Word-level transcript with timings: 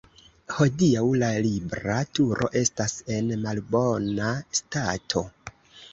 Hodiaŭ 0.53 1.03
la 1.23 1.27
Libra 1.47 1.99
Turo 2.19 2.49
estas 2.63 2.95
en 3.17 3.29
malbona 3.45 4.35
stato. 4.61 5.27